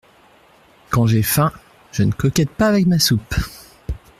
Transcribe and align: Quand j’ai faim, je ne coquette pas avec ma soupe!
Quand 0.89 1.05
j’ai 1.05 1.21
faim, 1.21 1.51
je 1.91 2.01
ne 2.01 2.11
coquette 2.11 2.49
pas 2.49 2.69
avec 2.69 2.87
ma 2.87 2.97
soupe! 2.97 3.35